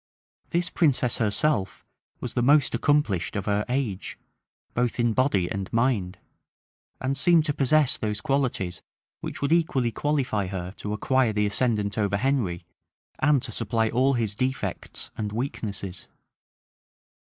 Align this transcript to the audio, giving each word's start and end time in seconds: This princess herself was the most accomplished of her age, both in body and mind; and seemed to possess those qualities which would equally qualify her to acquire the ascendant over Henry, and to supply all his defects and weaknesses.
This 0.49 0.71
princess 0.71 1.19
herself 1.19 1.85
was 2.21 2.33
the 2.33 2.41
most 2.41 2.73
accomplished 2.73 3.35
of 3.35 3.45
her 3.45 3.63
age, 3.69 4.17
both 4.73 4.99
in 4.99 5.13
body 5.13 5.47
and 5.47 5.71
mind; 5.71 6.17
and 6.99 7.15
seemed 7.15 7.45
to 7.45 7.53
possess 7.53 7.99
those 7.99 8.19
qualities 8.19 8.81
which 9.19 9.43
would 9.43 9.51
equally 9.51 9.91
qualify 9.91 10.47
her 10.47 10.71
to 10.77 10.93
acquire 10.93 11.33
the 11.33 11.45
ascendant 11.45 11.99
over 11.99 12.17
Henry, 12.17 12.65
and 13.19 13.43
to 13.43 13.51
supply 13.51 13.89
all 13.89 14.13
his 14.13 14.33
defects 14.33 15.11
and 15.19 15.31
weaknesses. 15.31 16.07